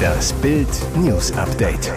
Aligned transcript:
Das 0.00 0.32
Bild 0.34 0.68
News 0.96 1.32
Update. 1.32 1.92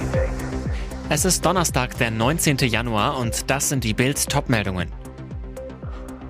Es 1.10 1.26
ist 1.26 1.46
Donnerstag, 1.46 1.98
der 1.98 2.12
19. 2.12 2.58
Januar 2.58 3.18
und 3.18 3.50
das 3.50 3.70
sind 3.70 3.84
die 3.84 3.94
Bild 3.94 4.30
Topmeldungen. 4.30 4.90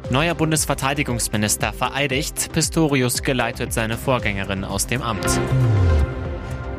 Neuer 0.10 0.36
Bundesverteidigungsminister 0.36 1.74
vereidigt, 1.74 2.52
Pistorius 2.54 3.24
geleitet 3.24 3.74
seine 3.74 3.98
Vorgängerin 3.98 4.64
aus 4.64 4.88
dem 4.88 5.02
Amt. 5.02 5.40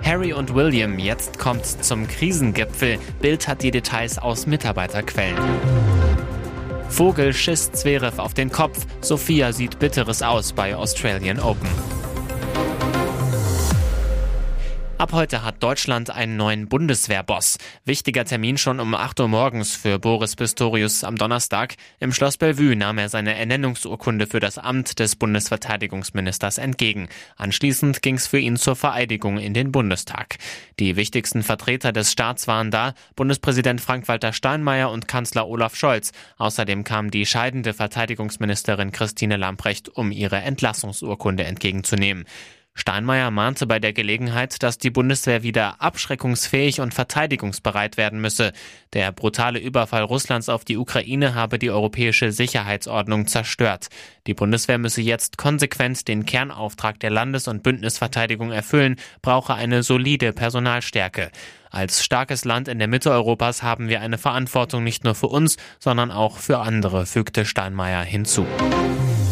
Harry 0.05 0.33
und 0.33 0.55
William, 0.55 0.99
jetzt 0.99 1.39
kommt 1.39 1.65
zum 1.65 2.07
Krisengipfel. 2.07 2.99
Bild 3.21 3.49
hat 3.49 3.63
die 3.63 3.71
Details 3.71 4.19
aus 4.19 4.47
Mitarbeiterquellen. 4.47 5.39
Vogel 6.89 7.33
schisst 7.33 7.77
Zverev 7.77 8.21
auf 8.21 8.35
den 8.35 8.53
Kopf. 8.53 8.87
Sophia 9.01 9.53
sieht 9.53 9.79
bitteres 9.79 10.23
aus 10.23 10.53
bei 10.53 10.77
Australian 10.77 11.41
Open. 11.41 11.94
Ab 15.05 15.13
heute 15.13 15.43
hat 15.43 15.63
Deutschland 15.63 16.09
einen 16.09 16.39
neuen 16.39 16.67
Bundeswehrboss. 16.67 17.59
Wichtiger 17.85 18.25
Termin 18.25 18.57
schon 18.57 18.81
um 18.81 18.95
8 18.95 19.21
Uhr 19.21 19.29
morgens 19.29 19.77
für 19.77 19.99
Boris 19.99 20.35
Pistorius 20.35 21.05
am 21.05 21.17
Donnerstag. 21.17 21.75
Im 22.01 22.11
Schloss 22.11 22.39
Bellevue 22.39 22.75
nahm 22.75 22.97
er 22.97 23.11
seine 23.11 23.37
Ernennungsurkunde 23.37 24.27
für 24.27 24.41
das 24.41 24.57
Amt 24.57 24.99
des 25.01 25.17
Bundesverteidigungsministers 25.17 26.57
entgegen. 26.57 27.11
Anschließend 27.37 28.01
ging 28.01 28.15
es 28.15 28.27
für 28.27 28.39
ihn 28.39 28.57
zur 28.57 28.77
Vereidigung 28.77 29.37
in 29.37 29.53
den 29.53 29.73
Bundestag. 29.73 30.39
Die 30.81 30.97
wichtigsten 30.97 31.43
Vertreter 31.43 31.93
des 31.93 32.11
Staats 32.11 32.47
waren 32.47 32.71
da, 32.71 32.95
Bundespräsident 33.15 33.83
Frank-Walter 33.83 34.33
Steinmeier 34.33 34.91
und 34.91 35.07
Kanzler 35.07 35.47
Olaf 35.47 35.77
Scholz. 35.77 36.13
Außerdem 36.39 36.83
kam 36.83 37.11
die 37.11 37.27
scheidende 37.27 37.75
Verteidigungsministerin 37.75 38.91
Christine 38.91 39.37
Lamprecht, 39.37 39.91
um 39.91 40.11
ihre 40.11 40.37
Entlassungsurkunde 40.37 41.45
entgegenzunehmen. 41.45 42.25
Steinmeier 42.77 43.31
mahnte 43.31 43.69
bei 43.69 43.79
der 43.79 43.93
Gelegenheit, 43.93 44.63
dass 44.65 44.79
die 44.79 44.91
Bundeswehr 44.91 45.45
wieder 45.45 45.81
abschreckungsfähig 45.81 46.81
und 46.81 46.93
verteidigungsbereit 46.93 47.97
werden 47.97 48.21
müsse. 48.21 48.53
Der 48.93 49.13
brutale 49.13 49.61
Überfall 49.61 50.03
Russlands 50.03 50.49
auf 50.49 50.65
die 50.65 50.77
Ukraine 50.77 51.37
habe 51.37 51.61
die 51.61 51.71
europäische 51.71 52.33
Sicherheitsordnung 52.33 53.29
zerstört. 53.29 53.91
Die 54.27 54.35
Bundeswehr 54.35 54.79
müsse 54.79 55.03
jetzt 55.03 55.39
konsequent 55.39 56.09
den 56.09 56.27
Kernauftrag 56.27 56.99
der 56.99 57.11
Landes- 57.11 57.47
und 57.47 57.63
Bündnisverteidigung 57.63 58.51
erfüllen, 58.51 58.97
brauche 59.23 59.55
eine 59.55 59.85
solide 59.85 60.33
Personalstärke. 60.33 61.31
Als 61.75 62.05
starkes 62.05 62.45
Land 62.45 62.69
in 62.69 62.79
der 62.79 62.87
Mitte 62.87 63.11
Europas 63.11 63.65
haben 63.65 63.89
wir 63.89 64.01
eine 64.01 64.17
Verantwortung 64.17 64.85
nicht 64.85 65.03
nur 65.03 65.17
für 65.17 65.27
uns, 65.27 65.57
sondern 65.81 66.13
auch 66.13 66.39
für 66.39 66.61
andere, 66.61 67.05
fügte 67.05 67.45
Steinmeier 67.45 68.05
hinzu. 68.05 68.47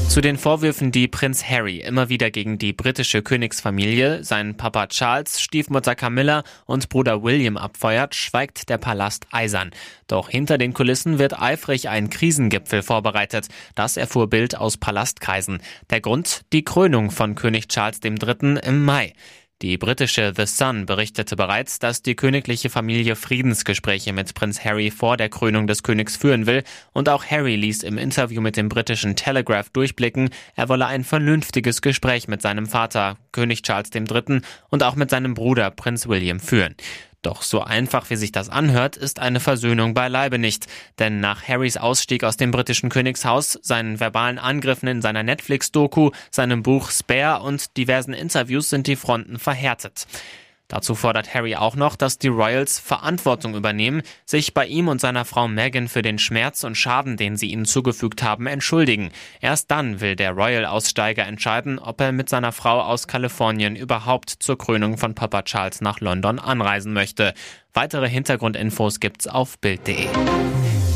Zu 0.09 0.21
den 0.21 0.37
Vorwürfen, 0.37 0.91
die 0.91 1.07
Prinz 1.07 1.45
Harry 1.49 1.79
immer 1.79 2.09
wieder 2.09 2.33
gegen 2.33 2.59
die 2.59 2.73
britische 2.73 3.23
Königsfamilie, 3.23 4.25
seinen 4.25 4.57
Papa 4.57 4.89
Charles, 4.89 5.41
Stiefmutter 5.41 5.95
Camilla 5.95 6.43
und 6.67 6.89
Bruder 6.89 7.23
William 7.23 7.57
abfeuert, 7.57 8.17
schweigt 8.17 8.69
der 8.69 8.79
Palast 8.79 9.27
eisern. 9.31 9.71
Doch 10.09 10.29
hinter 10.29 10.59
den 10.59 10.75
Kulissen 10.75 11.21
wird 11.21 11.41
eifrig 11.41 11.89
ein 11.89 12.11
Krisengipfel 12.11 12.83
vorbereitet. 12.83 13.47
Das 13.77 13.97
erfuhr 13.97 14.29
Bild 14.29 14.59
aus 14.59 14.77
Palastkreisen. 14.77 15.63
Der 15.91 16.01
Grund? 16.01 16.43
Die 16.53 16.65
Krönung 16.65 17.13
von 17.13 17.37
König 17.37 17.69
Charles 17.69 18.01
III. 18.05 18.59
im 18.65 18.85
Mai. 18.85 19.15
Die 19.63 19.79
britische 19.79 20.33
The 20.37 20.45
Sun 20.47 20.87
berichtete 20.87 21.37
bereits, 21.37 21.79
dass 21.79 22.03
die 22.03 22.17
königliche 22.17 22.69
Familie 22.69 23.15
Friedensgespräche 23.15 24.13
mit 24.13 24.35
Prinz 24.35 24.65
Harry 24.65 24.91
vor 24.91 25.17
der 25.17 25.29
Krönung 25.29 25.69
des 25.69 25.85
Königs 25.85 26.17
führen 26.17 26.47
will 26.47 26.65
und 26.93 27.09
auch 27.09 27.25
Harry 27.25 27.55
ließ 27.55 27.85
im 27.85 27.97
Interview 27.97 28.41
mit 28.41 28.57
dem 28.57 28.69
britischen 28.69 29.15
Telegraph 29.15 29.71
durchblicken, 29.71 30.31
er 30.57 30.69
wolle 30.69 30.87
ein 30.87 31.05
vernünftiges 31.05 31.81
Gespräch 31.81 32.27
mit 32.27 32.43
seinem 32.43 32.67
Vater, 32.67 33.19
König 33.31 33.63
Charles 33.63 33.91
III. 33.95 34.41
und 34.69 34.83
auch 34.83 34.97
mit 34.97 35.11
seinem 35.11 35.35
Bruder 35.35 35.71
Prinz 35.71 36.09
William 36.09 36.41
führen. 36.41 36.75
Doch 37.23 37.43
so 37.43 37.63
einfach 37.63 38.11
wie 38.11 38.17
sich 38.17 38.33
das 38.33 38.49
anhört, 38.49 38.97
ist 38.97 39.21
eine 39.21 39.39
Versöhnung 39.39 39.95
beileibe 39.95 40.41
nicht. 40.41 40.67
Denn 40.99 41.21
nach 41.21 41.47
Harrys 41.47 41.77
Ausstieg 41.77 42.25
aus 42.25 42.37
dem 42.37 42.51
britischen 42.51 42.91
Königshaus, 42.91 43.59
seinen 43.63 44.01
verbalen 44.01 44.41
Angriffen 44.41 44.89
in 44.89 45.03
seiner 45.03 45.23
Netflix-Doku, 45.23 46.11
seinem 46.33 46.65
Buch 46.65 46.91
Spare 46.91 47.43
und 47.43 47.77
diversen 47.77 48.13
Interviews 48.13 48.71
sind 48.71 48.89
die 48.89 48.97
Fronten 48.97 49.39
verhärtet. 49.39 50.07
Dazu 50.73 50.95
fordert 50.95 51.35
Harry 51.35 51.55
auch 51.55 51.77
noch, 51.77 51.97
dass 51.97 52.17
die 52.17 52.29
Royals 52.29 52.79
Verantwortung 52.79 53.55
übernehmen, 53.55 54.01
sich 54.25 54.55
bei 54.55 54.65
ihm 54.67 54.89
und 54.89 55.03
seiner 55.03 55.27
Frau 55.27 55.47
Meghan 55.47 55.87
für 55.87 56.01
den 56.01 56.19
Schmerz 56.19 56.65
und 56.65 56.77
Schaden, 56.77 57.19
den 57.19 57.37
sie 57.37 57.53
ihnen 57.53 57.67
zugefügt 57.67 58.23
haben, 58.23 58.47
entschuldigen. 58.47 59.11
Erst 59.43 59.71
dann 59.71 60.01
will 60.01 60.17
der 60.17 60.31
Royal-Aussteiger 60.31 61.27
entscheiden, 61.27 61.79
ob 61.79 62.01
er 62.01 62.13
mit 62.13 62.31
seiner 62.31 62.53
Frau 62.53 62.81
aus 62.81 63.07
Kalifornien 63.07 63.77
überhaupt 63.77 64.31
zur 64.31 64.57
Krönung 64.57 64.97
von 64.97 65.15
Papa 65.15 65.43
Charles 65.43 65.83
nach 65.83 66.01
London 66.01 66.39
anreisen 66.39 66.95
möchte. 66.95 67.35
Weitere 67.75 68.09
Hintergrundinfos 68.09 68.99
gibt's 68.99 69.27
auf 69.27 69.59
Bild.de. 69.59 70.07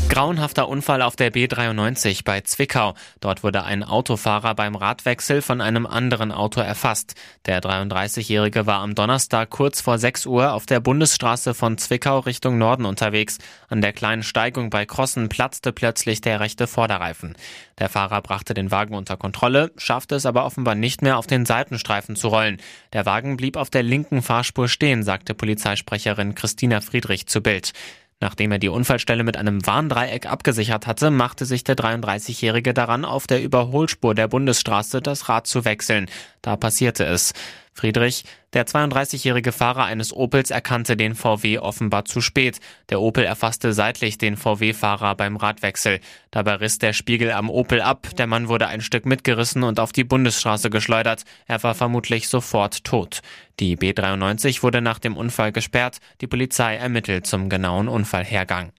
Grauenhafter 0.09 0.69
Unfall 0.69 1.01
auf 1.01 1.15
der 1.15 1.31
B93 1.31 2.23
bei 2.23 2.41
Zwickau. 2.41 2.95
Dort 3.19 3.43
wurde 3.43 3.65
ein 3.65 3.83
Autofahrer 3.83 4.55
beim 4.55 4.75
Radwechsel 4.75 5.41
von 5.41 5.59
einem 5.61 5.85
anderen 5.85 6.31
Auto 6.31 6.61
erfasst. 6.61 7.13
Der 7.45 7.61
33-Jährige 7.61 8.65
war 8.65 8.79
am 8.79 8.95
Donnerstag 8.95 9.49
kurz 9.49 9.81
vor 9.81 9.99
6 9.99 10.25
Uhr 10.25 10.53
auf 10.53 10.65
der 10.65 10.79
Bundesstraße 10.79 11.53
von 11.53 11.77
Zwickau 11.77 12.19
Richtung 12.19 12.57
Norden 12.57 12.85
unterwegs. 12.85 13.37
An 13.67 13.81
der 13.81 13.93
kleinen 13.93 14.23
Steigung 14.23 14.69
bei 14.69 14.85
Krossen 14.85 15.29
platzte 15.29 15.71
plötzlich 15.71 16.21
der 16.21 16.39
rechte 16.39 16.67
Vorderreifen. 16.67 17.35
Der 17.77 17.89
Fahrer 17.89 18.21
brachte 18.21 18.53
den 18.53 18.71
Wagen 18.71 18.95
unter 18.95 19.17
Kontrolle, 19.17 19.71
schaffte 19.77 20.15
es 20.15 20.25
aber 20.25 20.45
offenbar 20.45 20.73
nicht 20.75 21.01
mehr 21.01 21.17
auf 21.17 21.27
den 21.27 21.45
Seitenstreifen 21.45 22.15
zu 22.15 22.29
rollen. 22.29 22.57
Der 22.93 23.05
Wagen 23.05 23.37
blieb 23.37 23.57
auf 23.57 23.69
der 23.69 23.83
linken 23.83 24.21
Fahrspur 24.21 24.67
stehen, 24.67 25.03
sagte 25.03 25.35
Polizeisprecherin 25.35 26.33
Christina 26.33 26.81
Friedrich 26.81 27.27
zu 27.27 27.41
Bild. 27.41 27.73
Nachdem 28.19 28.51
er 28.51 28.57
die 28.57 28.69
Unfallstelle 28.69 29.23
mit 29.23 29.37
einem 29.37 29.65
Warndreieck 29.67 30.25
abgesichert 30.25 30.87
hatte, 30.87 31.11
machte 31.11 31.45
sich 31.45 31.63
der 31.63 31.75
33-Jährige 31.75 32.73
daran, 32.73 33.05
auf 33.05 33.27
der 33.27 33.43
Überholspur 33.43 34.15
der 34.15 34.27
Bundesstraße 34.27 35.01
das 35.01 35.29
Rad 35.29 35.45
zu 35.45 35.65
wechseln. 35.65 36.09
Da 36.41 36.55
passierte 36.55 37.05
es. 37.05 37.33
Friedrich, 37.77 38.23
der 38.53 38.65
32-jährige 38.65 39.51
Fahrer 39.51 39.85
eines 39.85 40.11
Opels, 40.11 40.49
erkannte 40.49 40.97
den 40.97 41.13
VW 41.13 41.59
offenbar 41.59 42.05
zu 42.05 42.21
spät. 42.21 42.59
Der 42.89 42.99
Opel 42.99 43.23
erfasste 43.23 43.71
seitlich 43.71 44.17
den 44.17 44.35
VW-Fahrer 44.35 45.13
beim 45.13 45.37
Radwechsel. 45.37 45.99
Dabei 46.31 46.55
riss 46.55 46.79
der 46.79 46.93
Spiegel 46.93 47.31
am 47.31 47.51
Opel 47.51 47.81
ab. 47.81 48.07
Der 48.17 48.25
Mann 48.25 48.47
wurde 48.47 48.67
ein 48.67 48.81
Stück 48.81 49.05
mitgerissen 49.05 49.61
und 49.61 49.79
auf 49.79 49.91
die 49.91 50.03
Bundesstraße 50.03 50.71
geschleudert. 50.71 51.23
Er 51.45 51.61
war 51.61 51.75
vermutlich 51.75 52.29
sofort 52.29 52.83
tot. 52.83 53.21
Die 53.59 53.77
B93 53.77 54.63
wurde 54.63 54.81
nach 54.81 54.97
dem 54.97 55.15
Unfall 55.15 55.51
gesperrt. 55.51 55.99
Die 56.21 56.27
Polizei 56.27 56.77
ermittelt 56.77 57.27
zum 57.27 57.47
genauen 57.47 57.87
Unfallhergang. 57.87 58.71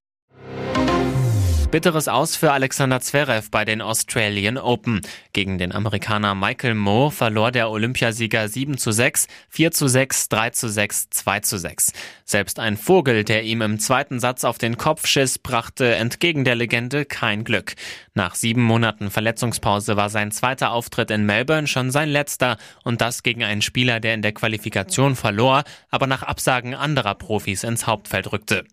Bitteres 1.70 2.08
Aus 2.08 2.34
für 2.34 2.52
Alexander 2.52 2.98
Zverev 2.98 3.50
bei 3.50 3.66
den 3.66 3.82
Australian 3.82 4.56
Open. 4.56 5.02
Gegen 5.34 5.58
den 5.58 5.74
Amerikaner 5.74 6.34
Michael 6.34 6.74
Moore 6.74 7.10
verlor 7.10 7.52
der 7.52 7.68
Olympiasieger 7.68 8.48
7 8.48 8.78
zu 8.78 8.90
6, 8.90 9.26
4 9.50 9.70
zu 9.72 9.86
6, 9.86 10.30
3 10.30 10.50
zu 10.50 10.70
6, 10.70 11.10
2 11.10 11.40
zu 11.40 11.58
6. 11.58 11.92
Selbst 12.24 12.58
ein 12.58 12.78
Vogel, 12.78 13.22
der 13.22 13.42
ihm 13.42 13.60
im 13.60 13.78
zweiten 13.78 14.18
Satz 14.18 14.44
auf 14.44 14.56
den 14.56 14.78
Kopf 14.78 15.06
schiss, 15.06 15.38
brachte 15.38 15.94
entgegen 15.94 16.44
der 16.44 16.54
Legende 16.54 17.04
kein 17.04 17.44
Glück. 17.44 17.74
Nach 18.14 18.34
sieben 18.34 18.62
Monaten 18.62 19.10
Verletzungspause 19.10 19.98
war 19.98 20.08
sein 20.08 20.32
zweiter 20.32 20.70
Auftritt 20.70 21.10
in 21.10 21.26
Melbourne 21.26 21.66
schon 21.66 21.90
sein 21.90 22.08
letzter 22.08 22.56
und 22.82 23.02
das 23.02 23.22
gegen 23.22 23.44
einen 23.44 23.60
Spieler, 23.60 24.00
der 24.00 24.14
in 24.14 24.22
der 24.22 24.32
Qualifikation 24.32 25.16
verlor, 25.16 25.64
aber 25.90 26.06
nach 26.06 26.22
Absagen 26.22 26.74
anderer 26.74 27.14
Profis 27.14 27.62
ins 27.62 27.86
Hauptfeld 27.86 28.32
rückte. 28.32 28.64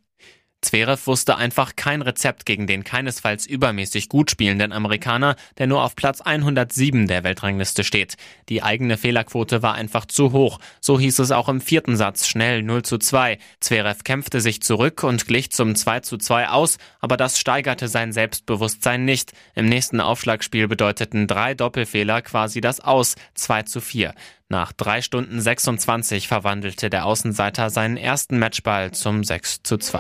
Zverev 0.65 1.05
wusste 1.05 1.37
einfach 1.37 1.75
kein 1.75 2.01
Rezept 2.01 2.45
gegen 2.45 2.65
den 2.65 2.83
keinesfalls 2.83 3.45
übermäßig 3.45 4.09
gut 4.09 4.31
spielenden 4.31 4.73
Amerikaner, 4.73 5.35
der 5.59 5.67
nur 5.67 5.83
auf 5.83 5.95
Platz 5.95 6.21
107 6.21 7.07
der 7.07 7.23
Weltrangliste 7.23 7.83
steht. 7.83 8.15
Die 8.49 8.63
eigene 8.63 8.97
Fehlerquote 8.97 9.61
war 9.61 9.75
einfach 9.75 10.05
zu 10.05 10.31
hoch. 10.31 10.59
So 10.81 10.99
hieß 10.99 11.19
es 11.19 11.31
auch 11.31 11.49
im 11.49 11.61
vierten 11.61 11.95
Satz 11.97 12.27
schnell 12.27 12.63
0 12.63 12.81
zu 12.81 12.97
2. 12.97 13.37
Zverev 13.59 14.03
kämpfte 14.03 14.41
sich 14.41 14.63
zurück 14.63 15.03
und 15.03 15.27
glich 15.27 15.51
zum 15.51 15.75
2 15.75 15.99
zu 15.99 16.17
2 16.17 16.49
aus, 16.49 16.77
aber 16.99 17.15
das 17.15 17.39
steigerte 17.39 17.87
sein 17.87 18.11
Selbstbewusstsein 18.11 19.05
nicht. 19.05 19.33
Im 19.53 19.67
nächsten 19.67 20.01
Aufschlagspiel 20.01 20.67
bedeuteten 20.67 21.27
drei 21.27 21.53
Doppelfehler 21.53 22.23
quasi 22.23 22.59
das 22.59 22.79
Aus 22.79 23.15
2 23.35 23.63
zu 23.63 23.81
4. 23.81 24.15
Nach 24.49 24.71
drei 24.73 25.01
Stunden 25.01 25.41
26 25.41 26.27
verwandelte 26.27 26.91
der 26.91 27.07
Außenseiter 27.07 27.71
seinen 27.71 27.97
ersten 27.97 28.37
Matchball 28.37 28.91
zum 28.91 29.23
6 29.23 29.63
zu 29.63 29.77
2. 29.77 29.99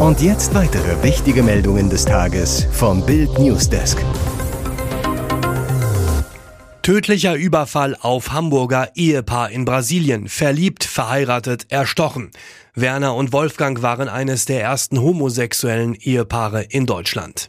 Und 0.00 0.20
jetzt 0.20 0.52
weitere 0.52 1.04
wichtige 1.04 1.44
Meldungen 1.44 1.88
des 1.88 2.04
Tages 2.04 2.66
vom 2.72 3.06
Bild 3.06 3.38
Newsdesk. 3.38 4.04
Tödlicher 6.82 7.36
Überfall 7.36 7.96
auf 8.00 8.32
Hamburger 8.32 8.90
Ehepaar 8.96 9.50
in 9.50 9.64
Brasilien. 9.64 10.28
Verliebt, 10.28 10.82
verheiratet, 10.82 11.66
erstochen. 11.70 12.32
Werner 12.74 13.14
und 13.14 13.32
Wolfgang 13.32 13.82
waren 13.82 14.08
eines 14.08 14.46
der 14.46 14.62
ersten 14.62 15.00
homosexuellen 15.00 15.94
Ehepaare 15.94 16.64
in 16.64 16.86
Deutschland. 16.86 17.48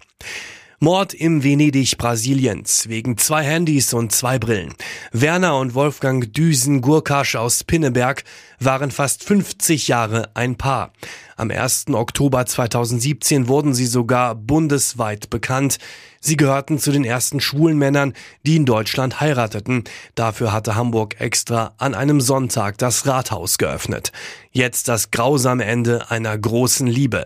Mord 0.79 1.15
im 1.15 1.43
Venedig 1.43 1.97
Brasiliens 1.97 2.87
wegen 2.87 3.17
zwei 3.17 3.43
Handys 3.43 3.95
und 3.95 4.11
zwei 4.11 4.37
Brillen. 4.37 4.75
Werner 5.11 5.57
und 5.57 5.73
Wolfgang 5.73 6.31
Düsen-Gurkasch 6.31 7.35
aus 7.35 7.63
Pinneberg 7.63 8.23
waren 8.59 8.91
fast 8.91 9.23
50 9.23 9.87
Jahre 9.87 10.29
ein 10.33 10.55
Paar. 10.55 10.91
Am 11.35 11.51
1. 11.51 11.85
Oktober 11.89 12.45
2017 12.45 13.47
wurden 13.47 13.75
sie 13.75 13.85
sogar 13.85 14.33
bundesweit 14.33 15.29
bekannt. 15.29 15.77
Sie 16.19 16.35
gehörten 16.35 16.79
zu 16.79 16.91
den 16.91 17.05
ersten 17.05 17.39
schwulen 17.39 17.77
Männern, 17.77 18.13
die 18.43 18.55
in 18.55 18.65
Deutschland 18.65 19.21
heirateten. 19.21 19.83
Dafür 20.15 20.51
hatte 20.51 20.75
Hamburg 20.75 21.21
extra 21.21 21.73
an 21.77 21.93
einem 21.93 22.19
Sonntag 22.19 22.79
das 22.79 23.05
Rathaus 23.05 23.59
geöffnet. 23.59 24.11
Jetzt 24.51 24.87
das 24.87 25.11
grausame 25.11 25.65
Ende 25.65 26.09
einer 26.09 26.35
großen 26.35 26.87
Liebe. 26.87 27.25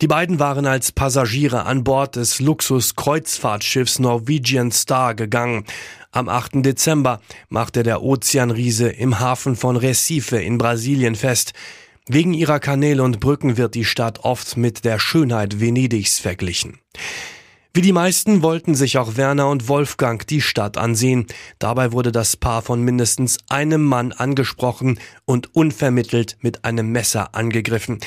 Die 0.00 0.06
beiden 0.06 0.38
waren 0.38 0.66
als 0.66 0.92
Passagiere 0.92 1.66
an 1.66 1.82
Bord 1.82 2.14
des 2.14 2.38
Luxus-Kreuzfahrtschiffs 2.38 3.98
Norwegian 3.98 4.70
Star 4.70 5.16
gegangen. 5.16 5.64
Am 6.12 6.28
8. 6.28 6.64
Dezember 6.64 7.20
machte 7.48 7.84
der 7.84 8.02
Ozeanriese 8.02 8.88
im 8.88 9.20
Hafen 9.20 9.54
von 9.54 9.76
Recife 9.76 10.38
in 10.38 10.58
Brasilien 10.58 11.14
fest. 11.14 11.52
Wegen 12.08 12.34
ihrer 12.34 12.58
Kanäle 12.58 13.04
und 13.04 13.20
Brücken 13.20 13.56
wird 13.56 13.76
die 13.76 13.84
Stadt 13.84 14.24
oft 14.24 14.56
mit 14.56 14.84
der 14.84 14.98
Schönheit 14.98 15.60
Venedigs 15.60 16.18
verglichen. 16.18 16.80
Wie 17.72 17.80
die 17.80 17.92
meisten 17.92 18.42
wollten 18.42 18.74
sich 18.74 18.98
auch 18.98 19.16
Werner 19.16 19.48
und 19.48 19.68
Wolfgang 19.68 20.26
die 20.26 20.40
Stadt 20.40 20.76
ansehen. 20.76 21.26
Dabei 21.60 21.92
wurde 21.92 22.10
das 22.10 22.36
Paar 22.36 22.62
von 22.62 22.82
mindestens 22.82 23.38
einem 23.48 23.84
Mann 23.84 24.10
angesprochen 24.10 24.98
und 25.26 25.54
unvermittelt 25.54 26.36
mit 26.40 26.64
einem 26.64 26.90
Messer 26.90 27.36
angegriffen. 27.36 28.00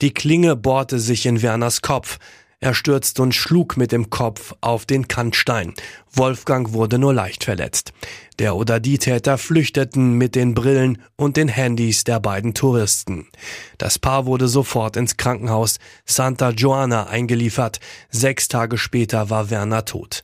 Die 0.00 0.14
Klinge 0.14 0.56
bohrte 0.56 0.98
sich 0.98 1.26
in 1.26 1.42
Werners 1.42 1.82
Kopf. 1.82 2.18
Er 2.62 2.74
stürzte 2.74 3.22
und 3.22 3.34
schlug 3.34 3.78
mit 3.78 3.90
dem 3.90 4.10
Kopf 4.10 4.54
auf 4.60 4.84
den 4.84 5.08
Kantstein. 5.08 5.72
Wolfgang 6.12 6.74
wurde 6.74 6.98
nur 6.98 7.14
leicht 7.14 7.44
verletzt. 7.44 7.94
Der 8.38 8.54
oder 8.54 8.80
die 8.80 8.98
Täter 8.98 9.38
flüchteten 9.38 10.12
mit 10.12 10.34
den 10.34 10.52
Brillen 10.52 11.02
und 11.16 11.38
den 11.38 11.48
Handys 11.48 12.04
der 12.04 12.20
beiden 12.20 12.52
Touristen. 12.52 13.28
Das 13.78 13.98
Paar 13.98 14.26
wurde 14.26 14.46
sofort 14.46 14.98
ins 14.98 15.16
Krankenhaus 15.16 15.78
Santa 16.04 16.50
Joana 16.50 17.06
eingeliefert. 17.06 17.80
Sechs 18.10 18.48
Tage 18.48 18.76
später 18.76 19.30
war 19.30 19.48
Werner 19.48 19.86
tot. 19.86 20.22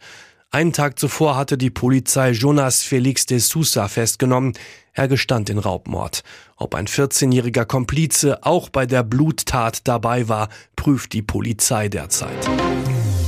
Einen 0.56 0.72
Tag 0.72 0.98
zuvor 0.98 1.36
hatte 1.36 1.58
die 1.58 1.68
Polizei 1.68 2.30
Jonas 2.30 2.82
Felix 2.82 3.26
de 3.26 3.40
Sousa 3.40 3.88
festgenommen. 3.88 4.54
Er 4.94 5.06
gestand 5.06 5.50
den 5.50 5.58
Raubmord. 5.58 6.22
Ob 6.56 6.74
ein 6.74 6.86
14-jähriger 6.86 7.66
Komplize 7.66 8.42
auch 8.42 8.70
bei 8.70 8.86
der 8.86 9.02
Bluttat 9.02 9.86
dabei 9.86 10.30
war, 10.30 10.48
prüft 10.74 11.12
die 11.12 11.20
Polizei 11.20 11.90
derzeit. 11.90 12.48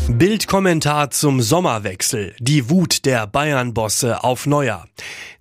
Bildkommentar 0.08 1.10
zum 1.10 1.42
Sommerwechsel. 1.42 2.34
Die 2.38 2.70
Wut 2.70 3.04
der 3.04 3.26
Bayern-Bosse 3.26 4.24
auf 4.24 4.46
Neuer. 4.46 4.86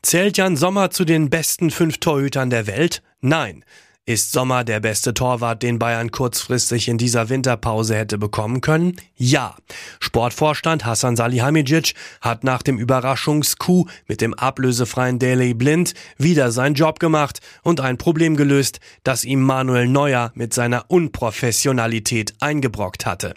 Zählt 0.02 0.36
Jan 0.36 0.58
Sommer 0.58 0.90
zu 0.90 1.06
den 1.06 1.30
besten 1.30 1.72
fünf 1.72 2.00
Torhütern 2.00 2.50
der 2.50 2.68
Welt? 2.68 3.02
Nein. 3.22 3.64
Ist 4.10 4.32
Sommer 4.32 4.64
der 4.64 4.80
beste 4.80 5.14
Torwart, 5.14 5.62
den 5.64 5.80
Bayern 5.80 6.12
kurzfristig 6.12 6.88
in 6.88 6.98
dieser 6.98 7.28
Winterpause 7.28 7.94
hätte 7.94 8.18
bekommen 8.18 8.62
können? 8.62 8.96
Ja. 9.18 9.58
Sportvorstand 10.00 10.86
Hassan 10.86 11.18
Salihamidzic 11.18 11.94
hat 12.22 12.46
nach 12.46 12.62
dem 12.62 12.78
Überraschungscoup 12.78 13.90
mit 14.08 14.22
dem 14.22 14.34
ablösefreien 14.34 15.20
Daily 15.20 15.54
Blind 15.54 15.94
wieder 16.18 16.52
seinen 16.54 16.76
Job 16.76 17.02
gemacht 17.02 17.42
und 17.64 17.82
ein 17.82 17.98
Problem 17.98 18.38
gelöst, 18.38 18.80
das 19.04 19.26
ihm 19.26 19.42
Manuel 19.42 19.90
Neuer 19.90 20.32
mit 20.36 20.54
seiner 20.54 20.86
Unprofessionalität 20.88 22.34
eingebrockt 22.40 23.06
hatte. 23.06 23.34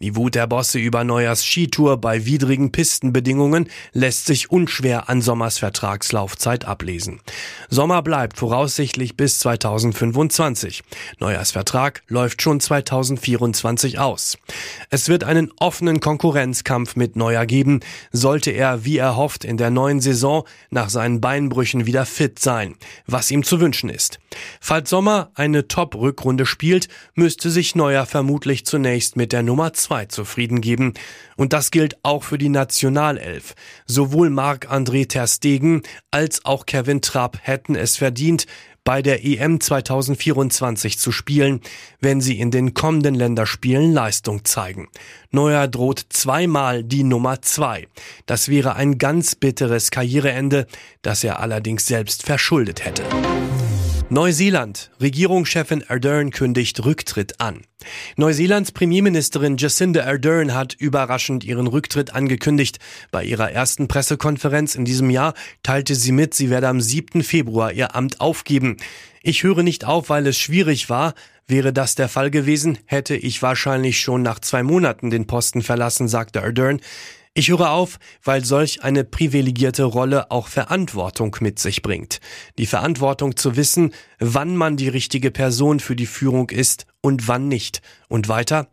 Die 0.00 0.16
Wut 0.16 0.34
der 0.34 0.48
Bosse 0.48 0.80
über 0.80 1.04
Neuers 1.04 1.44
Skitour 1.44 1.96
bei 1.96 2.26
widrigen 2.26 2.72
Pistenbedingungen 2.72 3.68
lässt 3.92 4.26
sich 4.26 4.50
unschwer 4.50 5.08
an 5.08 5.22
Sommers 5.22 5.58
Vertragslaufzeit 5.58 6.64
ablesen. 6.64 7.20
Sommer 7.70 8.02
bleibt 8.02 8.36
voraussichtlich 8.36 9.16
bis 9.16 9.38
2025 9.38 10.07
2025. 10.12 10.82
Neujahrsvertrag 11.18 12.02
läuft 12.08 12.42
schon 12.42 12.60
2024 12.60 13.98
aus. 13.98 14.38
Es 14.90 15.08
wird 15.08 15.24
einen 15.24 15.52
offenen 15.58 16.00
Konkurrenzkampf 16.00 16.96
mit 16.96 17.16
Neuer 17.16 17.46
geben, 17.46 17.80
sollte 18.12 18.50
er, 18.50 18.84
wie 18.84 18.98
er 18.98 19.16
hofft, 19.16 19.44
in 19.44 19.56
der 19.56 19.70
neuen 19.70 20.00
Saison 20.00 20.44
nach 20.70 20.90
seinen 20.90 21.20
Beinbrüchen 21.20 21.86
wieder 21.86 22.06
fit 22.06 22.38
sein, 22.38 22.74
was 23.06 23.30
ihm 23.30 23.42
zu 23.42 23.60
wünschen 23.60 23.88
ist. 23.90 24.18
Falls 24.60 24.90
Sommer 24.90 25.30
eine 25.34 25.68
Top-Rückrunde 25.68 26.46
spielt, 26.46 26.88
müsste 27.14 27.50
sich 27.50 27.74
Neuer 27.74 28.06
vermutlich 28.06 28.66
zunächst 28.66 29.16
mit 29.16 29.32
der 29.32 29.42
Nummer 29.42 29.72
2 29.72 30.06
zufrieden 30.06 30.60
geben. 30.60 30.94
Und 31.36 31.52
das 31.52 31.70
gilt 31.70 31.96
auch 32.02 32.24
für 32.24 32.38
die 32.38 32.48
Nationalelf. 32.48 33.54
Sowohl 33.86 34.30
Marc-André 34.30 35.08
Ter 35.08 35.26
Stegen 35.26 35.82
als 36.10 36.44
auch 36.44 36.66
Kevin 36.66 37.00
Trapp 37.00 37.38
hätten 37.42 37.74
es 37.74 37.96
verdient, 37.96 38.46
bei 38.88 39.02
der 39.02 39.22
EM 39.22 39.60
2024 39.60 40.98
zu 40.98 41.12
spielen, 41.12 41.60
wenn 42.00 42.22
sie 42.22 42.40
in 42.40 42.50
den 42.50 42.72
kommenden 42.72 43.14
Länderspielen 43.14 43.92
Leistung 43.92 44.46
zeigen. 44.46 44.88
Neuer 45.30 45.68
droht 45.68 46.06
zweimal 46.08 46.82
die 46.84 47.02
Nummer 47.02 47.42
zwei. 47.42 47.86
Das 48.24 48.48
wäre 48.48 48.76
ein 48.76 48.96
ganz 48.96 49.34
bitteres 49.34 49.90
Karriereende, 49.90 50.66
das 51.02 51.22
er 51.22 51.40
allerdings 51.40 51.86
selbst 51.86 52.22
verschuldet 52.22 52.86
hätte. 52.86 53.02
Neuseeland. 54.10 54.90
Regierungschefin 55.02 55.84
Ardern 55.86 56.30
kündigt 56.30 56.82
Rücktritt 56.82 57.42
an. 57.42 57.60
Neuseelands 58.16 58.72
Premierministerin 58.72 59.58
Jacinda 59.58 60.06
Ardern 60.06 60.54
hat 60.54 60.72
überraschend 60.72 61.44
ihren 61.44 61.66
Rücktritt 61.66 62.14
angekündigt. 62.14 62.78
Bei 63.10 63.22
ihrer 63.22 63.52
ersten 63.52 63.86
Pressekonferenz 63.86 64.76
in 64.76 64.86
diesem 64.86 65.10
Jahr 65.10 65.34
teilte 65.62 65.94
sie 65.94 66.12
mit, 66.12 66.32
sie 66.32 66.48
werde 66.48 66.68
am 66.68 66.80
7. 66.80 67.22
Februar 67.22 67.70
ihr 67.70 67.94
Amt 67.94 68.22
aufgeben. 68.22 68.78
Ich 69.22 69.42
höre 69.42 69.62
nicht 69.62 69.84
auf, 69.84 70.08
weil 70.08 70.26
es 70.26 70.38
schwierig 70.38 70.88
war. 70.88 71.12
Wäre 71.46 71.74
das 71.74 71.94
der 71.94 72.08
Fall 72.08 72.30
gewesen, 72.30 72.78
hätte 72.86 73.14
ich 73.14 73.42
wahrscheinlich 73.42 74.00
schon 74.00 74.22
nach 74.22 74.38
zwei 74.38 74.62
Monaten 74.62 75.10
den 75.10 75.26
Posten 75.26 75.60
verlassen, 75.60 76.08
sagte 76.08 76.42
Ardern. 76.42 76.80
Ich 77.38 77.50
höre 77.50 77.70
auf, 77.70 78.00
weil 78.24 78.44
solch 78.44 78.82
eine 78.82 79.04
privilegierte 79.04 79.84
Rolle 79.84 80.32
auch 80.32 80.48
Verantwortung 80.48 81.36
mit 81.38 81.60
sich 81.60 81.82
bringt. 81.82 82.18
Die 82.58 82.66
Verantwortung 82.66 83.36
zu 83.36 83.54
wissen, 83.54 83.94
wann 84.18 84.56
man 84.56 84.76
die 84.76 84.88
richtige 84.88 85.30
Person 85.30 85.78
für 85.78 85.94
die 85.94 86.06
Führung 86.06 86.50
ist 86.50 86.86
und 87.00 87.28
wann 87.28 87.46
nicht. 87.46 87.80
Und 88.08 88.26
weiter, 88.28 88.66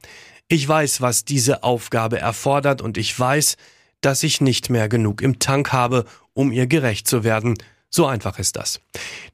ich 0.47 0.67
weiß, 0.67 0.99
was 0.99 1.25
diese 1.25 1.61
Aufgabe 1.61 2.17
erfordert 2.17 2.81
und 2.81 2.97
ich 2.97 3.19
weiß, 3.19 3.57
dass 4.01 4.23
ich 4.23 4.41
nicht 4.41 4.71
mehr 4.71 4.89
genug 4.89 5.21
im 5.21 5.37
Tank 5.37 5.71
habe, 5.71 6.05
um 6.33 6.51
ihr 6.51 6.65
gerecht 6.65 7.07
zu 7.07 7.23
werden, 7.23 7.53
so 7.95 8.05
einfach 8.05 8.39
ist 8.39 8.57
das. 8.57 8.81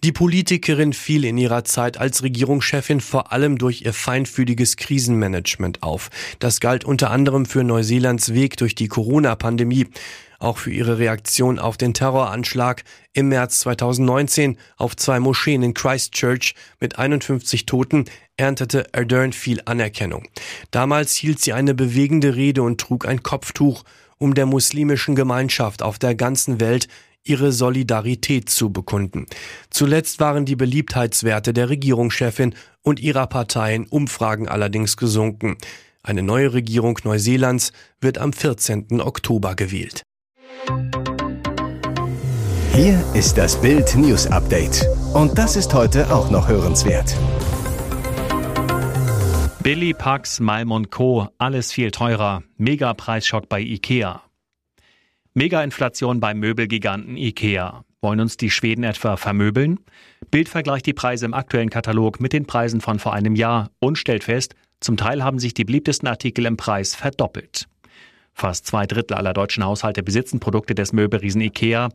Die 0.03 0.12
Politikerin 0.12 0.94
fiel 0.94 1.25
in 1.25 1.38
ihrer 1.38 1.63
Zeit 1.63 1.98
als 1.98 2.22
Regierungschefin 2.22 3.01
vor 3.01 3.32
allem 3.32 3.58
durch 3.58 3.82
ihr 3.82 3.94
feinfühliges 3.94 4.77
Krisenmanagement 4.77 5.82
auf. 5.82 6.10
Das 6.39 6.60
galt 6.60 6.86
unter 6.86 7.10
anderem 7.10 7.46
für 7.46 7.63
Neuseelands 7.63 8.34
Weg 8.34 8.58
durch 8.58 8.75
die 8.75 8.88
Corona-Pandemie. 8.88 9.88
Auch 10.38 10.58
für 10.58 10.72
ihre 10.72 10.98
Reaktion 10.98 11.60
auf 11.60 11.77
den 11.77 11.94
Terroranschlag 11.94 12.84
im 13.13 13.30
März 13.30 13.60
2019 13.60 14.58
auf 14.77 14.96
zwei 14.96 15.20
Moscheen 15.20 15.62
in 15.63 15.74
Christchurch 15.74 16.56
mit 16.80 16.98
51 16.98 17.65
Toten 17.65 18.06
erntete 18.38 18.94
Ardern 18.94 19.34
viel 19.34 19.62
Anerkennung. 19.65 20.27
Damals 20.72 21.15
hielt 21.15 21.39
sie 21.39 21.53
eine 21.53 21.74
bewegende 21.74 22.36
Rede 22.36 22.63
und 22.63 22.80
trug 22.80 23.08
ein 23.08 23.22
Kopftuch, 23.22 23.84
um 24.18 24.36
der 24.36 24.46
muslimischen 24.46 25.15
Gemeinschaft 25.15 25.82
auf 25.82 25.98
der 25.98 26.13
ganzen 26.13 26.60
Welt 26.60 26.88
ihre 27.24 27.51
Solidarität 27.51 28.50
zu 28.50 28.72
bekunden. 28.72 29.25
Zuletzt 29.70 30.20
waren 30.20 30.46
die 30.46 30.56
Beliebtheitswerte 30.56 31.54
der 31.54 31.70
Regierungschefin 31.70 32.56
und 32.82 33.00
ihrer 33.00 33.28
Partei 33.28 33.75
in 33.75 33.86
Umfragen 33.88 34.48
allerdings 34.48 34.98
gesunken. 34.98 35.58
Eine 36.04 36.24
neue 36.24 36.54
Regierung 36.54 36.98
Neuseelands 37.04 37.74
wird 38.00 38.18
am 38.18 38.34
14. 38.34 39.01
Oktober 39.01 39.56
gewählt. 39.56 40.01
Hier 42.74 43.04
ist 43.13 43.38
das 43.38 43.60
Bild 43.62 43.96
News 43.96 44.28
Update. 44.28 44.88
Und 45.13 45.38
das 45.38 45.56
ist 45.56 45.74
heute 45.74 46.12
auch 46.12 46.32
noch 46.32 46.48
hörenswert. 46.48 47.16
Billy 49.62 49.94
Pax, 49.94 50.40
Malm 50.40 50.90
Co. 50.90 51.28
Alles 51.38 51.72
viel 51.72 51.92
teurer. 51.92 52.42
Megapreisschock 52.58 53.48
bei 53.48 53.60
IKEA. 53.60 54.24
Mega-Inflation 55.34 56.20
beim 56.20 56.40
Möbelgiganten 56.40 57.16
IKEA. 57.16 57.86
Wollen 58.02 58.20
uns 58.20 58.36
die 58.36 58.50
Schweden 58.50 58.84
etwa 58.84 59.16
vermöbeln? 59.16 59.80
Bild 60.30 60.50
vergleicht 60.50 60.86
die 60.86 60.94
Preise 60.94 61.26
im 61.26 61.34
aktuellen 61.34 61.70
Katalog 61.70 62.20
mit 62.20 62.34
den 62.34 62.46
Preisen 62.46 62.82
von 62.82 63.00
vor 63.00 63.14
einem 63.14 63.36
Jahr 63.36 63.70
und 63.80 63.98
stellt 63.98 64.26
fest, 64.26 64.56
zum 64.82 64.98
Teil 64.98 65.24
haben 65.24 65.40
sich 65.40 65.54
die 65.54 65.64
beliebtesten 65.64 66.10
Artikel 66.10 66.46
im 66.46 66.58
Preis 66.58 66.96
verdoppelt. 66.96 67.70
Fast 68.34 68.68
zwei 68.68 68.86
Drittel 68.86 69.16
aller 69.16 69.32
deutschen 69.32 69.64
Haushalte 69.64 70.04
besitzen 70.04 70.42
Produkte 70.42 70.76
des 70.76 70.92
Möbelriesen 70.92 71.40
IKEA. 71.40 71.88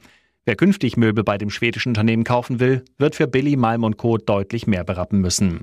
Wer 0.47 0.57
künftig 0.57 0.97
Möbel 0.97 1.23
bei 1.23 1.37
dem 1.37 1.51
schwedischen 1.51 1.91
Unternehmen 1.91 2.25
kaufen 2.25 2.59
will, 2.59 2.87
wird 2.97 3.17
für 3.17 3.27
Billy, 3.27 3.57
Malm 3.57 3.85
und 3.85 3.99
Co. 3.99 4.17
deutlich 4.17 4.67
mehr 4.67 4.85
berappen 4.85 5.21
müssen. 5.21 5.61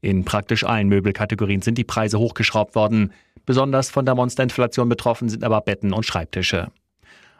In 0.00 0.24
praktisch 0.24 0.62
allen 0.62 0.86
Möbelkategorien 0.86 1.62
sind 1.62 1.76
die 1.76 1.82
Preise 1.82 2.20
hochgeschraubt 2.20 2.76
worden. 2.76 3.12
Besonders 3.46 3.90
von 3.90 4.04
der 4.04 4.14
Monsterinflation 4.14 4.88
betroffen 4.88 5.28
sind 5.28 5.42
aber 5.42 5.60
Betten 5.62 5.92
und 5.92 6.06
Schreibtische. 6.06 6.70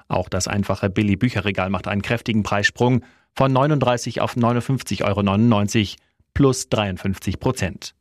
Auch 0.08 0.28
das 0.28 0.48
einfache 0.48 0.90
Billy-Bücherregal 0.90 1.70
macht 1.70 1.88
einen 1.88 2.02
kräftigen 2.02 2.42
Preissprung 2.42 3.04
von 3.34 3.52
39 3.52 4.20
auf 4.20 4.36
59,99 4.36 5.02
Euro 5.04 5.96
plus 6.34 6.68
53 6.68 7.40
Prozent. 7.40 7.94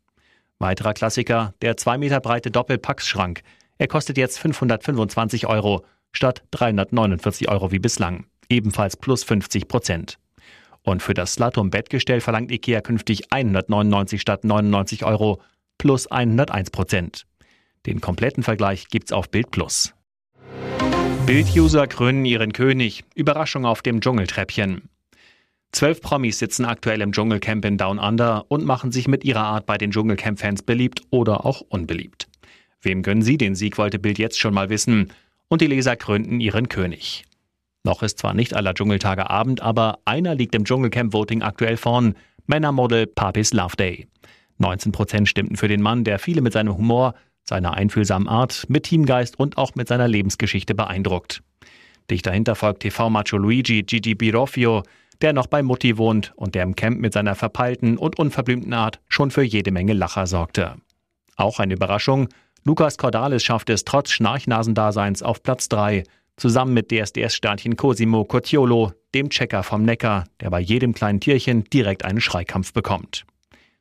Weiterer 0.59 0.93
Klassiker, 0.93 1.53
der 1.61 1.77
2 1.77 1.97
Meter 1.97 2.19
breite 2.19 2.51
Doppelpackschrank. 2.51 3.41
Er 3.77 3.87
kostet 3.87 4.17
jetzt 4.17 4.39
525 4.39 5.47
Euro 5.47 5.85
statt 6.13 6.43
349 6.51 7.49
Euro 7.49 7.71
wie 7.71 7.79
bislang, 7.79 8.25
ebenfalls 8.49 8.95
plus 8.95 9.23
50 9.23 9.67
Prozent. 9.67 10.17
Und 10.83 11.01
für 11.01 11.13
das 11.13 11.33
Slatum-Bettgestell 11.33 12.21
verlangt 12.21 12.51
IKEA 12.51 12.81
künftig 12.81 13.33
199 13.33 14.21
statt 14.21 14.43
99 14.43 15.03
Euro 15.03 15.41
plus 15.77 16.07
101 16.07 16.69
Prozent. 16.69 17.25
Den 17.85 18.01
kompletten 18.01 18.43
Vergleich 18.43 18.87
gibt's 18.87 19.11
auf 19.11 19.29
Bild 19.29 19.51
Plus. 19.51 19.93
Bild-User 21.25 21.87
krönen 21.87 22.23
ihren 22.23 22.53
König. 22.53 23.03
Überraschung 23.15 23.65
auf 23.65 23.81
dem 23.81 23.99
Dschungeltreppchen. 23.99 24.89
Zwölf 25.71 25.99
Promis 25.99 26.37
sitzen 26.37 26.65
aktuell 26.65 27.01
im 27.01 27.13
Dschungelcamp 27.13 27.65
in 27.65 27.79
Down 27.79 27.97
Under 27.97 28.45
und 28.47 28.63
machen 28.63 28.91
sich 28.91 29.07
mit 29.07 29.23
ihrer 29.23 29.41
Art 29.41 29.65
bei 29.65 29.79
den 29.79 29.89
Dschungelcamp-Fans 29.89 30.61
beliebt 30.61 31.01
oder 31.09 31.43
auch 31.43 31.61
unbeliebt. 31.61 32.27
Wem 32.79 33.01
gönnen 33.01 33.23
sie 33.23 33.37
den 33.37 33.55
Sieg, 33.55 33.79
wollte 33.79 33.97
Bild 33.97 34.19
jetzt 34.19 34.39
schon 34.39 34.53
mal 34.53 34.69
wissen. 34.69 35.11
Und 35.47 35.61
die 35.61 35.67
Leser 35.67 35.95
krönten 35.95 36.41
ihren 36.41 36.69
König. 36.69 37.25
Noch 37.83 38.03
ist 38.03 38.19
zwar 38.19 38.35
nicht 38.35 38.53
aller 38.53 38.75
Dschungeltage 38.75 39.27
Abend, 39.27 39.61
aber 39.61 39.97
einer 40.05 40.35
liegt 40.35 40.53
im 40.53 40.63
Dschungelcamp-Voting 40.63 41.41
aktuell 41.41 41.77
vorn. 41.77 42.13
Männermodel 42.45 43.07
Papis 43.07 43.51
Loveday. 43.51 44.07
19 44.59 44.91
Prozent 44.91 45.27
stimmten 45.27 45.55
für 45.55 45.67
den 45.67 45.81
Mann, 45.81 46.03
der 46.03 46.19
viele 46.19 46.41
mit 46.41 46.53
seinem 46.53 46.77
Humor, 46.77 47.15
seiner 47.47 47.73
einfühlsamen 47.73 48.27
Art, 48.27 48.65
mit 48.67 48.83
Teamgeist 48.83 49.39
und 49.39 49.57
auch 49.57 49.75
mit 49.75 49.87
seiner 49.87 50.07
Lebensgeschichte 50.07 50.75
beeindruckt. 50.75 51.41
Dicht 52.09 52.25
dahinter 52.25 52.55
folgt 52.55 52.81
TV-Macho 52.81 53.37
Luigi 53.37 53.83
Gigi 53.83 54.15
Biroffio, 54.15 54.83
der 55.21 55.33
noch 55.33 55.47
bei 55.47 55.63
Mutti 55.63 55.97
wohnt 55.97 56.33
und 56.35 56.55
der 56.55 56.63
im 56.63 56.75
Camp 56.75 56.99
mit 56.99 57.13
seiner 57.13 57.35
verpeilten 57.35 57.97
und 57.97 58.19
unverblümten 58.19 58.73
Art 58.73 58.99
schon 59.07 59.31
für 59.31 59.43
jede 59.43 59.71
Menge 59.71 59.93
Lacher 59.93 60.27
sorgte. 60.27 60.75
Auch 61.35 61.59
eine 61.59 61.73
Überraschung, 61.73 62.27
Lukas 62.63 62.97
Cordalis 62.97 63.43
schafft 63.43 63.69
es 63.69 63.85
trotz 63.85 64.11
Schnarchnasendaseins 64.11 65.23
auf 65.23 65.43
Platz 65.43 65.69
3 65.69 66.03
zusammen 66.37 66.73
mit 66.73 66.91
DSDS-Sternchen 66.91 67.77
Cosimo 67.77 68.25
Cottiolo, 68.25 68.91
dem 69.13 69.29
Checker 69.29 69.63
vom 69.63 69.83
Neckar, 69.83 70.25
der 70.41 70.49
bei 70.49 70.59
jedem 70.59 70.93
kleinen 70.93 71.19
Tierchen 71.19 71.63
direkt 71.65 72.03
einen 72.03 72.19
Schreikampf 72.19 72.73
bekommt. 72.73 73.25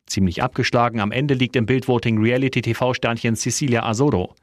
Ziemlich 0.07 0.43
abgeschlagen 0.43 1.01
am 1.01 1.13
Ende 1.13 1.35
liegt 1.35 1.57
im 1.57 1.67
Bildvoting 1.67 2.19
Reality-TV-Sternchen 2.19 3.37
Cecilia 3.37 3.85
Azoro. 3.85 4.35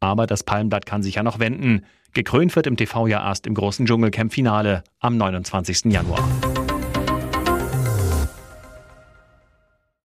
Aber 0.00 0.26
das 0.26 0.44
Palmblatt 0.44 0.86
kann 0.86 1.02
sich 1.02 1.16
ja 1.16 1.22
noch 1.22 1.38
wenden. 1.38 1.84
Gekrönt 2.14 2.54
wird 2.56 2.66
im 2.66 2.76
TV 2.76 3.06
ja 3.06 3.26
erst 3.26 3.46
im 3.46 3.54
großen 3.54 3.86
Dschungelcamp-Finale 3.86 4.84
am 5.00 5.16
29. 5.16 5.86
Januar. 5.86 6.26